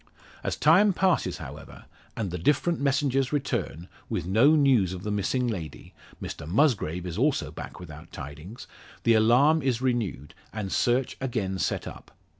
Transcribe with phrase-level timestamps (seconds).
[0.43, 1.85] As time passes, however,
[2.17, 7.19] and the different messengers return, with no news of the missing lady Mr Musgrave is
[7.19, 8.65] also back without tidings
[9.03, 12.09] the alarm is renewed, and search again set up.